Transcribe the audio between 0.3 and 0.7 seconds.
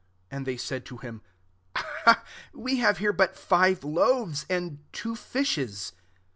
17 And they